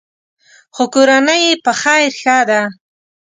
[0.75, 2.61] خو کورنۍ یې په خیر ښه ده.